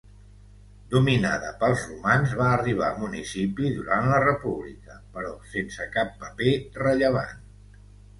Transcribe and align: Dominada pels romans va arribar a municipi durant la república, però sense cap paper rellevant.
Dominada 0.91 1.49
pels 1.63 1.83
romans 1.89 2.31
va 2.39 2.47
arribar 2.53 2.87
a 2.93 2.97
municipi 3.01 3.69
durant 3.75 4.07
la 4.13 4.17
república, 4.23 4.97
però 5.19 5.35
sense 5.53 5.87
cap 5.99 6.17
paper 6.25 6.55
rellevant. 6.85 7.45